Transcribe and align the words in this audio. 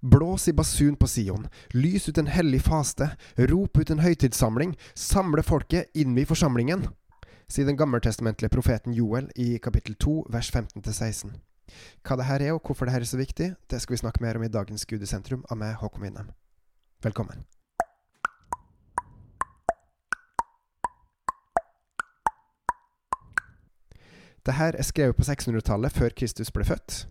Blås 0.00 0.48
i 0.48 0.52
basun 0.52 0.96
på 0.96 1.06
Sion, 1.06 1.48
lys 1.74 2.08
ut 2.08 2.18
en 2.18 2.30
hellig 2.30 2.60
faste, 2.62 3.10
rop 3.50 3.78
ut 3.78 3.90
en 3.90 4.02
høytidssamling, 4.04 4.76
samle 4.94 5.42
folket, 5.42 5.90
innvi 5.98 6.22
forsamlingen, 6.28 6.86
sier 7.50 7.66
den 7.66 7.78
gammeltestamentlige 7.80 8.52
profeten 8.54 8.94
Joel 8.94 9.26
i 9.34 9.56
kapittel 9.58 9.98
2, 9.98 10.16
vers 10.30 10.52
15-16. 10.54 11.34
Hva 12.06 12.16
det 12.20 12.30
her 12.30 12.46
er, 12.46 12.54
og 12.54 12.62
hvorfor 12.62 12.86
det 12.86 12.94
her 12.94 13.02
er 13.02 13.10
så 13.10 13.18
viktig, 13.18 13.52
det 13.66 13.82
skal 13.82 13.96
vi 13.96 14.02
snakke 14.04 14.22
mer 14.22 14.38
om 14.38 14.46
i 14.46 14.54
dagens 14.54 14.86
Gud 14.86 15.02
i 15.02 15.10
sentrum 15.10 15.42
av 15.50 15.58
meg, 15.58 15.74
Håkon 15.82 16.06
Winnem. 16.06 16.30
Velkommen. 17.02 17.42
Det 24.48 24.56
her 24.56 24.76
er 24.80 24.86
skrevet 24.86 25.16
på 25.18 25.26
600-tallet, 25.28 25.92
før 25.92 26.14
Kristus 26.16 26.48
ble 26.54 26.64
født. 26.64 27.02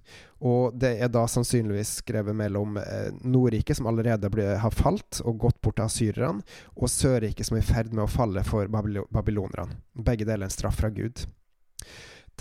Og 0.42 0.74
det 0.82 0.96
er 1.06 1.12
da 1.14 1.28
sannsynligvis 1.30 2.00
skrevet 2.02 2.34
mellom 2.38 2.80
eh, 2.82 3.12
Nordriket, 3.22 3.78
som 3.78 3.90
allerede 3.90 4.32
ble, 4.34 4.48
har 4.58 4.74
falt 4.74 5.20
og 5.22 5.38
gått 5.46 5.60
bort 5.62 5.78
til 5.78 5.86
asyrerne, 5.86 6.46
og 6.74 6.90
Sørriket, 6.90 7.46
som 7.46 7.60
er 7.60 7.66
i 7.66 7.68
ferd 7.68 7.94
med 7.94 8.08
å 8.08 8.10
falle 8.10 8.42
for 8.48 8.70
babylonerne. 8.74 9.78
Begge 9.94 10.26
deler 10.26 10.48
en 10.48 10.56
straff 10.56 10.80
fra 10.82 10.90
Gud. 10.94 11.28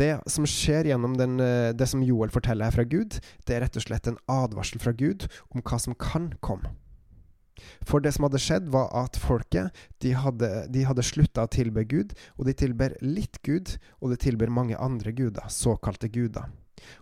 Det 0.00 0.14
som 0.32 0.48
skjer 0.48 0.90
gjennom 0.90 1.16
den, 1.20 1.40
eh, 1.40 1.74
det 1.76 1.88
som 1.92 2.04
Joel 2.04 2.32
forteller 2.32 2.68
her 2.68 2.78
fra 2.78 2.88
Gud, 2.88 3.20
det 3.44 3.56
er 3.56 3.64
rett 3.64 3.76
og 3.76 3.84
slett 3.84 4.08
en 4.08 4.20
advarsel 4.32 4.80
fra 4.80 4.96
Gud 4.96 5.28
om 5.52 5.60
hva 5.60 5.80
som 5.80 5.96
kan 5.96 6.32
komme. 6.40 6.72
For 7.86 8.04
det 8.04 8.12
som 8.16 8.26
hadde 8.26 8.40
skjedd, 8.42 8.68
var 8.72 8.90
at 8.96 9.18
folket 9.20 9.74
de 10.04 10.12
hadde, 10.18 10.50
de 10.72 10.84
hadde 10.88 11.04
slutta 11.06 11.46
å 11.46 11.52
tilbe 11.52 11.86
Gud, 11.88 12.14
og 12.36 12.48
de 12.48 12.54
tilber 12.56 12.96
litt 13.04 13.40
Gud, 13.46 13.76
og 14.00 14.12
de 14.12 14.20
tilber 14.20 14.52
mange 14.52 14.78
andre 14.78 15.14
guder, 15.16 15.48
såkalte 15.52 16.10
guder. 16.12 16.50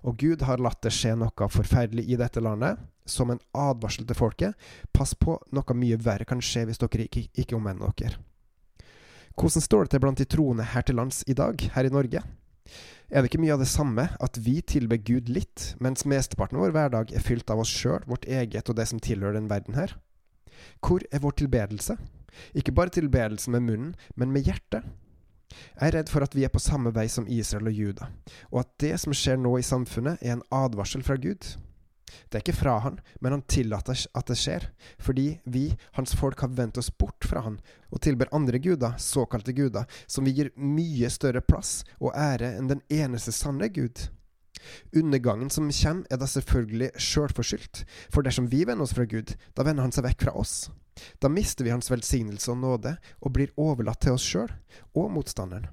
Og 0.06 0.16
Gud 0.20 0.44
har 0.46 0.62
latt 0.62 0.82
det 0.86 0.92
skje 0.94 1.14
noe 1.18 1.48
forferdelig 1.50 2.06
i 2.06 2.18
dette 2.20 2.42
landet, 2.42 2.78
som 3.04 3.32
en 3.32 3.42
advarsel 3.58 4.06
til 4.08 4.16
folket. 4.16 4.54
Pass 4.94 5.12
på, 5.18 5.36
noe 5.52 5.76
mye 5.76 5.98
verre 6.00 6.26
kan 6.28 6.40
skje 6.42 6.64
hvis 6.68 6.80
dere 6.80 7.08
ikke, 7.08 7.26
ikke 7.34 7.58
omvender 7.58 7.92
dere. 7.98 8.22
Hvordan 9.34 9.64
står 9.64 9.84
det 9.84 9.94
til 9.94 10.02
blant 10.04 10.20
de 10.22 10.30
troende 10.30 10.66
her 10.70 10.84
til 10.86 10.96
lands 11.00 11.24
i 11.26 11.34
dag, 11.34 11.58
her 11.74 11.88
i 11.88 11.92
Norge? 11.92 12.22
Er 13.10 13.20
det 13.20 13.28
ikke 13.28 13.42
mye 13.42 13.54
av 13.56 13.60
det 13.60 13.68
samme 13.68 14.06
at 14.22 14.38
vi 14.40 14.60
tilber 14.64 15.00
Gud 15.02 15.28
litt, 15.28 15.74
mens 15.82 16.06
mesteparten 16.08 16.56
av 16.56 16.64
vår 16.64 16.74
hverdag 16.76 17.12
er 17.12 17.24
fylt 17.24 17.50
av 17.52 17.60
oss 17.62 17.72
sjøl, 17.72 18.06
vårt 18.08 18.28
eget 18.30 18.70
og 18.70 18.78
det 18.78 18.86
som 18.90 19.02
tilhører 19.02 19.36
den 19.36 19.50
verden 19.50 19.76
her? 19.76 19.96
Hvor 20.80 21.04
er 21.10 21.22
vår 21.22 21.38
tilbedelse? 21.42 21.96
Ikke 22.54 22.74
bare 22.74 22.92
tilbedelse 22.94 23.50
med 23.50 23.66
munnen, 23.66 23.94
men 24.16 24.32
med 24.34 24.46
hjertet. 24.48 24.86
Jeg 25.54 25.86
er 25.86 25.94
redd 26.00 26.10
for 26.10 26.24
at 26.24 26.34
vi 26.34 26.42
er 26.46 26.50
på 26.50 26.62
samme 26.62 26.90
vei 26.94 27.06
som 27.10 27.28
Israel 27.30 27.70
og 27.70 27.76
Juda, 27.78 28.08
og 28.50 28.64
at 28.64 28.72
det 28.82 28.96
som 29.02 29.14
skjer 29.14 29.38
nå 29.38 29.52
i 29.60 29.66
samfunnet, 29.66 30.18
er 30.22 30.34
en 30.34 30.48
advarsel 30.54 31.04
fra 31.06 31.14
Gud. 31.20 31.46
Det 32.28 32.38
er 32.38 32.42
ikke 32.42 32.56
fra 32.56 32.74
han, 32.84 32.98
men 33.22 33.36
han 33.36 33.44
tillater 33.50 33.98
at 34.14 34.30
det 34.30 34.36
skjer, 34.38 34.66
fordi 35.02 35.28
vi, 35.44 35.64
hans 35.98 36.14
folk, 36.18 36.42
har 36.42 36.52
vendt 36.54 36.78
oss 36.78 36.90
bort 36.90 37.26
fra 37.26 37.44
han 37.46 37.60
og 37.90 38.02
tilber 38.04 38.30
andre 38.34 38.58
guder, 38.62 38.98
såkalte 38.98 39.54
guder, 39.54 39.86
som 40.06 40.26
vi 40.26 40.34
gir 40.36 40.52
mye 40.58 41.10
større 41.10 41.42
plass 41.44 41.82
og 42.00 42.14
ære 42.18 42.54
enn 42.58 42.70
den 42.70 42.82
eneste 42.92 43.34
sanne 43.34 43.70
Gud. 43.74 44.08
Undergangen 44.96 45.50
som 45.50 45.70
kommer, 45.70 46.06
er 46.10 46.20
da 46.20 46.28
selvfølgelig 46.30 46.90
sjølforskyldt, 47.00 47.84
for 48.12 48.26
dersom 48.26 48.50
vi 48.52 48.64
vender 48.64 48.86
oss 48.86 48.94
fra 48.96 49.06
Gud, 49.08 49.34
da 49.56 49.66
vender 49.66 49.86
han 49.86 49.94
seg 49.94 50.06
vekk 50.08 50.26
fra 50.26 50.36
oss. 50.40 50.70
Da 51.20 51.30
mister 51.32 51.66
vi 51.66 51.72
hans 51.74 51.90
velsignelse 51.90 52.52
og 52.52 52.60
nåde, 52.62 52.96
og 53.20 53.34
blir 53.34 53.54
overlatt 53.60 54.04
til 54.04 54.14
oss 54.16 54.26
sjøl 54.26 54.52
og 54.94 55.10
motstanderen. 55.14 55.68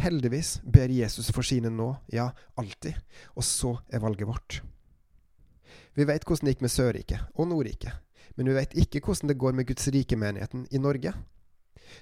Heldigvis 0.00 0.58
ber 0.64 0.90
Jesus 0.90 1.30
for 1.34 1.46
sine 1.46 1.70
nå, 1.70 1.92
ja, 2.12 2.30
alltid, 2.58 2.96
og 3.36 3.44
så 3.46 3.76
er 3.92 4.02
valget 4.02 4.28
vårt. 4.30 4.60
Vi 5.94 6.06
veit 6.08 6.24
hvordan 6.24 6.46
det 6.46 6.54
gikk 6.54 6.64
med 6.64 6.72
Sørriket 6.72 7.34
og 7.34 7.50
Nordriket, 7.50 7.92
men 8.36 8.48
vi 8.48 8.56
veit 8.56 8.76
ikke 8.78 9.02
hvordan 9.04 9.30
det 9.30 9.38
går 9.42 9.56
med 9.58 9.68
Guds 9.68 9.90
rike-menigheten 9.92 10.66
i 10.70 10.80
Norge. 10.82 11.12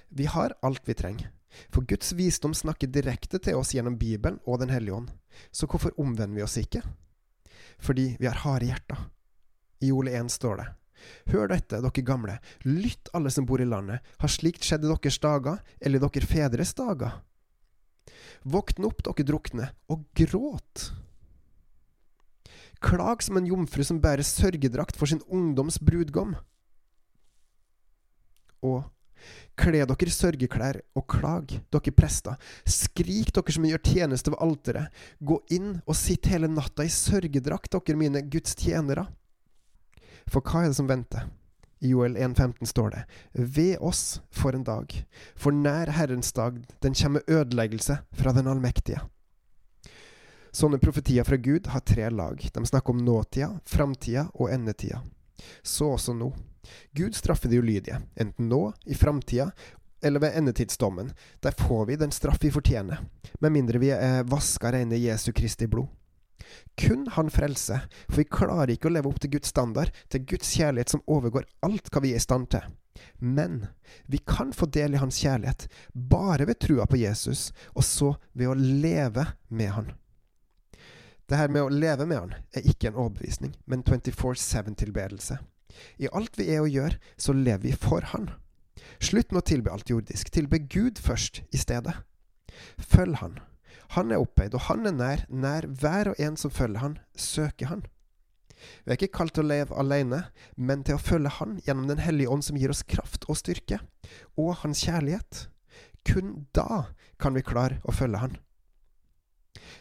Vi 0.09 0.29
har 0.29 0.55
alt 0.65 0.85
vi 0.87 0.95
trenger. 0.97 1.31
For 1.73 1.81
Guds 1.81 2.13
visdom 2.13 2.53
snakker 2.53 2.91
direkte 2.93 3.39
til 3.41 3.57
oss 3.57 3.73
gjennom 3.73 3.97
Bibelen 3.97 4.37
og 4.45 4.61
Den 4.61 4.69
hellige 4.69 4.95
ånd. 4.95 5.09
Så 5.51 5.67
hvorfor 5.69 5.95
omvender 6.01 6.35
vi 6.35 6.45
oss 6.45 6.57
ikke? 6.61 6.83
Fordi 7.79 8.13
vi 8.19 8.27
har 8.27 8.43
harde 8.43 8.69
hjerter. 8.69 9.07
I 9.79 9.91
Ole 9.95 10.11
1 10.19 10.31
står 10.33 10.59
det 10.59 10.67
Hør 11.31 11.47
dette, 11.47 11.79
dere 11.79 12.03
gamle, 12.03 12.35
lytt 12.67 13.07
alle 13.15 13.31
som 13.31 13.45
bor 13.47 13.61
i 13.63 13.67
landet, 13.67 14.03
har 14.19 14.31
slikt 14.31 14.65
skjedd 14.67 14.83
i 14.83 14.89
deres 14.91 15.19
dager, 15.23 15.61
eller 15.79 15.99
i 15.99 16.03
deres 16.03 16.27
fedres 16.27 16.73
dager? 16.75 17.21
Våkn 18.43 18.87
opp, 18.87 18.99
dere 19.07 19.27
drukne, 19.27 19.69
og 19.87 20.03
gråt. 20.17 20.89
Klag 22.83 23.23
som 23.23 23.39
en 23.39 23.47
jomfru 23.47 23.83
som 23.83 23.99
bærer 24.03 24.23
sørgedrakt 24.23 24.99
for 24.99 25.11
sin 25.11 25.23
ungdoms 25.27 25.79
brudgom. 25.83 26.35
Og 28.63 28.83
Kle 29.59 29.83
dere 29.83 30.13
sørgeklær 30.13 30.79
og 30.97 31.05
klag, 31.11 31.55
dere 31.71 31.95
prester. 31.95 32.37
Skrik, 32.65 33.33
dere 33.35 33.55
som 33.55 33.67
gjør 33.67 33.83
tjeneste 33.83 34.33
ved 34.33 34.41
alteret. 34.45 35.01
Gå 35.19 35.41
inn 35.55 35.79
og 35.85 35.97
sitt 35.97 36.29
hele 36.31 36.51
natta 36.51 36.85
i 36.85 36.93
sørgedrakt, 36.93 37.71
dere 37.75 37.99
mine 37.99 38.23
Guds 38.31 38.55
tjenere. 38.59 39.07
For 40.29 40.45
hva 40.45 40.63
er 40.63 40.71
det 40.71 40.79
som 40.79 40.89
venter? 40.89 41.27
I 41.79 41.93
Joel 41.93 42.17
1,15 42.19 42.67
står 42.67 42.89
det, 42.91 43.03
Ved 43.31 43.77
oss 43.79 44.19
for 44.35 44.55
en 44.55 44.65
dag, 44.67 44.91
for 45.35 45.55
nær 45.55 45.91
Herrens 45.95 46.33
dag, 46.35 46.59
den 46.83 46.93
kommer 46.93 47.23
ødeleggelse 47.27 48.01
fra 48.11 48.33
den 48.35 48.51
allmektige. 48.51 48.99
Sånne 50.51 50.79
profetier 50.81 51.23
fra 51.23 51.37
Gud 51.37 51.69
har 51.71 51.85
tre 51.85 52.09
lag. 52.09 52.41
De 52.41 52.65
snakker 52.65 52.95
om 52.95 53.03
nåtida, 53.05 53.51
framtida 53.69 54.27
og 54.33 54.49
endetida. 54.51 55.03
Så 55.63 55.93
også 55.93 56.15
nå. 56.17 56.33
Gud 56.97 57.15
straffer 57.15 57.49
de 57.49 57.59
ulydige, 57.59 58.01
enten 58.15 58.49
nå, 58.49 58.73
i 58.85 58.97
framtida 58.97 59.51
eller 60.01 60.19
ved 60.19 60.37
endetidsdommen. 60.37 61.13
Der 61.43 61.51
får 61.51 61.85
vi 61.85 61.95
den 61.95 62.11
straff 62.11 62.43
vi 62.43 62.51
fortjener, 62.51 63.01
med 63.39 63.51
mindre 63.51 63.79
vi 63.79 63.91
er 63.95 64.23
vaska 64.23 64.71
reine 64.71 64.95
i 64.95 65.07
Jesu 65.07 65.31
Kristi 65.31 65.67
blod. 65.67 65.87
Kun 66.77 67.07
Han 67.11 67.29
frelser, 67.29 67.79
for 68.07 68.21
vi 68.21 68.23
klarer 68.23 68.71
ikke 68.73 68.87
å 68.89 68.93
leve 68.93 69.09
opp 69.11 69.19
til 69.19 69.33
Guds 69.35 69.51
standard, 69.51 69.91
til 70.07 70.23
Guds 70.25 70.53
kjærlighet 70.55 70.95
som 70.95 71.03
overgår 71.05 71.47
alt 71.65 71.91
hva 71.91 72.01
vi 72.03 72.13
er 72.13 72.21
i 72.21 72.23
stand 72.23 72.49
til. 72.53 72.63
Men 73.19 73.65
vi 74.07 74.17
kan 74.17 74.53
få 74.55 74.65
del 74.71 74.95
i 74.95 75.01
Hans 75.01 75.19
kjærlighet 75.23 75.67
bare 75.93 76.47
ved 76.47 76.59
trua 76.63 76.87
på 76.87 76.99
Jesus, 76.99 77.49
og 77.75 77.83
så 77.83 78.13
ved 78.33 78.49
å 78.51 78.57
leve 78.57 79.27
med 79.47 79.75
Han. 79.75 79.91
Det 81.29 81.37
her 81.37 81.51
med 81.53 81.67
å 81.67 81.69
leve 81.69 82.07
med 82.09 82.17
Han 82.17 82.35
er 82.55 82.67
ikke 82.71 82.89
en 82.89 82.97
overbevisning, 82.97 83.53
men 83.65 83.83
24-7-tilbedelse. 83.83 85.37
I 85.97 86.11
alt 86.13 86.37
vi 86.39 86.49
er 86.53 86.63
og 86.63 86.73
gjør, 86.73 86.97
så 87.17 87.35
lever 87.35 87.69
vi 87.69 87.75
for 87.77 88.05
Han. 88.13 88.31
Slutt 88.99 89.31
med 89.31 89.43
å 89.43 89.47
tilbe 89.47 89.71
alt 89.71 89.91
jordisk. 89.91 90.31
Tilbe 90.33 90.59
Gud 90.71 90.99
først 90.99 91.43
i 91.55 91.59
stedet. 91.61 91.95
Følg 92.79 93.19
Han. 93.21 93.39
Han 93.95 94.11
er 94.11 94.21
opphøyd, 94.21 94.53
og 94.57 94.67
Han 94.67 94.89
er 94.89 94.95
nær. 94.95 95.23
Nær 95.29 95.67
hver 95.81 96.11
og 96.11 96.19
en 96.21 96.37
som 96.37 96.53
følger 96.53 96.83
Han, 96.83 96.99
søker 97.15 97.71
Han. 97.71 97.85
Vi 98.83 98.91
er 98.91 98.97
ikke 98.97 99.15
kalt 99.15 99.37
til 99.37 99.45
å 99.45 99.49
leve 99.49 99.77
alene, 99.79 100.25
men 100.59 100.83
til 100.83 100.97
å 100.97 101.01
følge 101.01 101.31
Han 101.39 101.57
gjennom 101.65 101.87
Den 101.89 102.03
hellige 102.03 102.33
ånd, 102.33 102.45
som 102.45 102.59
gir 102.59 102.73
oss 102.73 102.83
kraft 102.83 103.27
og 103.31 103.39
styrke, 103.39 103.79
og 104.37 104.59
Hans 104.63 104.83
kjærlighet. 104.85 105.47
Kun 106.07 106.45
da 106.55 106.91
kan 107.19 107.35
vi 107.35 107.45
klare 107.45 107.79
å 107.87 107.95
følge 107.95 108.21
Han. 108.25 108.37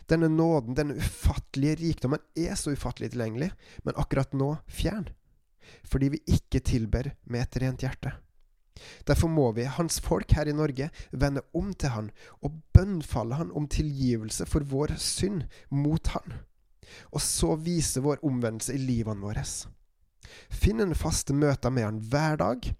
Denne 0.08 0.30
nåden, 0.32 0.76
denne 0.78 0.96
ufattelige 0.96 1.82
rikdommen, 1.82 2.22
er 2.38 2.56
så 2.56 2.72
ufattelig 2.72 3.12
tilgjengelig, 3.12 3.50
men 3.84 3.98
akkurat 4.00 4.32
nå 4.36 4.54
fjern 4.72 5.10
fordi 5.84 6.12
vi 6.14 6.24
ikke 6.36 6.62
tilber 6.64 7.12
med 7.24 7.44
et 7.44 7.60
rent 7.62 7.84
hjerte. 7.84 8.14
Derfor 9.06 9.30
må 9.32 9.50
vi, 9.56 9.66
hans 9.66 9.98
folk 10.00 10.32
her 10.36 10.48
i 10.48 10.54
Norge, 10.54 10.90
vende 11.10 11.42
om 11.56 11.72
til 11.74 11.92
han 11.94 12.10
og 12.44 12.60
bønnfalle 12.76 13.38
han 13.40 13.50
om 13.56 13.66
tilgivelse 13.70 14.46
for 14.46 14.66
vår 14.66 14.94
synd 15.02 15.48
mot 15.74 16.12
han, 16.14 16.38
og 17.10 17.22
så 17.24 17.56
vise 17.58 18.02
vår 18.04 18.22
omvendelse 18.26 18.76
i 18.76 18.82
livene 18.82 19.24
våre. 19.24 19.44
Finn 20.48 20.82
en 20.84 20.94
faste 20.98 21.34
møter 21.34 21.72
med 21.74 21.88
han 21.88 22.00
hver 22.12 22.38
dag. 22.40 22.70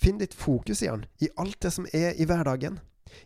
Finn 0.00 0.20
ditt 0.20 0.36
fokus 0.36 0.84
i 0.84 0.88
han, 0.88 1.04
i 1.20 1.28
alt 1.40 1.58
det 1.64 1.74
som 1.74 1.88
er 1.92 2.14
i 2.16 2.26
hverdagen. 2.28 2.78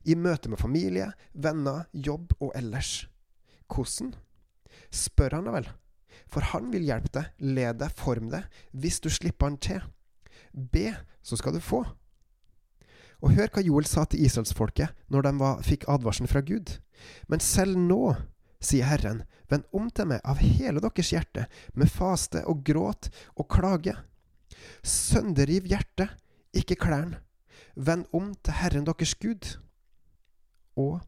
I 0.09 0.17
møte 0.17 0.49
med 0.49 0.59
familie, 0.59 1.11
venner, 1.33 1.85
jobb 1.93 2.33
og 2.41 2.55
ellers. 2.57 3.05
Hvordan? 3.69 4.15
Spør 4.95 5.37
han 5.39 5.49
da 5.49 5.59
vel. 5.59 5.69
For 6.35 6.51
han 6.51 6.73
vil 6.75 6.89
hjelpe 6.89 7.13
deg, 7.15 7.35
lede 7.39 7.79
deg, 7.85 7.95
forme 7.95 8.33
deg, 8.33 8.63
hvis 8.75 8.99
du 9.05 9.11
slipper 9.13 9.53
han 9.53 9.59
til. 9.63 9.85
Be, 10.51 10.91
så 11.23 11.39
skal 11.39 11.55
du 11.55 11.63
få. 11.63 11.85
Og 13.23 13.33
hør 13.37 13.53
hva 13.55 13.63
Joel 13.65 13.87
sa 13.89 14.05
til 14.11 14.25
israelsfolket 14.27 15.07
når 15.15 15.29
de 15.29 15.33
var, 15.41 15.63
fikk 15.65 15.87
advarselen 15.89 16.31
fra 16.31 16.43
Gud. 16.45 16.75
Men 17.31 17.41
selv 17.41 17.79
nå, 17.79 18.17
sier 18.65 18.89
Herren, 18.89 19.23
vend 19.49 19.69
om 19.77 19.87
til 19.95 20.11
meg 20.11 20.25
av 20.27 20.43
hele 20.43 20.83
deres 20.83 21.13
hjerte, 21.15 21.47
med 21.79 21.93
faste 21.93 22.43
og 22.51 22.65
gråt 22.67 23.11
og 23.39 23.49
klage. 23.55 23.95
Sønderriv 24.83 25.69
hjertet, 25.71 26.13
ikke 26.55 26.79
klærne. 26.81 27.23
Vend 27.75 28.07
om 28.15 28.33
til 28.43 28.59
Herren 28.59 28.87
deres 28.87 29.15
Gud. 29.19 29.55
Og 30.79 31.01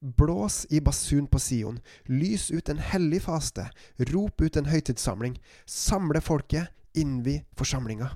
Blås 0.00 0.66
i 0.70 0.80
basun 0.80 1.26
på 1.26 1.38
Sion, 1.38 1.80
lys 2.08 2.50
ut 2.50 2.68
en 2.68 2.78
hellig 2.80 3.20
faste, 3.26 3.66
rop 4.12 4.40
ut 4.40 4.56
en 4.56 4.70
høytidssamling, 4.70 5.36
samle 5.68 6.22
folket, 6.24 6.70
innvi 6.96 7.42
forsamlinga. 7.56 8.08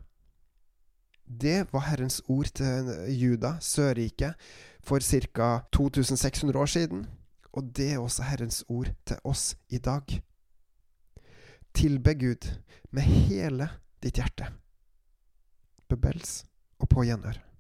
Det 1.25 1.67
var 1.73 1.87
Herrens 1.91 2.23
ord 2.29 2.49
til 2.57 2.89
Juda, 3.13 3.59
Sørriket, 3.61 4.35
for 4.85 5.01
ca. 5.01 5.61
2600 5.73 6.61
år 6.61 6.67
siden, 6.67 7.07
og 7.53 7.71
det 7.77 7.93
er 7.93 8.01
også 8.01 8.23
Herrens 8.23 8.65
ord 8.69 8.89
til 9.07 9.21
oss 9.25 9.57
i 9.69 9.79
dag. 9.79 10.23
Tilbe 11.75 12.15
Gud 12.15 12.49
med 12.91 13.03
hele 13.03 13.69
ditt 14.03 14.17
hjerte. 14.17 14.49
Bebels 15.89 16.45
og 16.79 16.89
på 16.89 17.05
gjenhør. 17.05 17.54